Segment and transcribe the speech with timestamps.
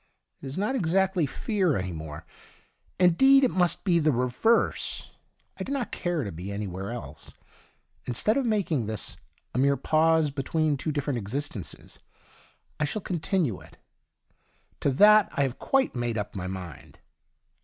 [0.41, 2.25] It is not exactly fear any more—
[2.99, 5.09] indeed^ it must be the I'evei'se.
[5.59, 7.35] I do not care to be any where else.
[8.07, 9.15] Instead of making this
[9.53, 11.99] a mere pause between two different existences,
[12.79, 13.77] I shall continue it.
[14.79, 16.97] To that I have quite made up my mind.